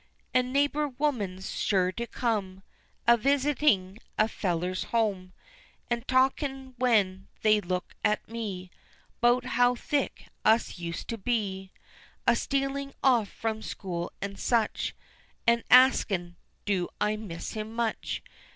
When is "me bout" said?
8.27-9.45